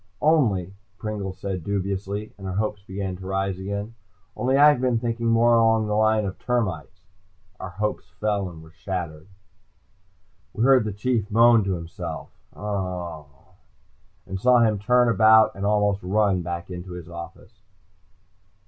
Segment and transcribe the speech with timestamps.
[0.23, 3.93] "Only," Pringle said dubiously, and our hopes began to arise again.
[4.35, 7.03] "Only I've been thinking more along the line of termites."
[7.59, 9.27] Our hopes fell and were shattered.
[10.53, 16.71] We heard the Chief moan to himself and saw him turn and almost run back
[16.71, 17.61] into his office.